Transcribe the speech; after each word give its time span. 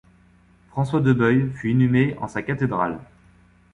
François 0.69 0.99
de 0.99 1.13
Bueil 1.13 1.51
fut 1.53 1.69
inhumé 1.69 2.15
en 2.19 2.27
sa 2.27 2.41
cathédrale. 2.41 2.99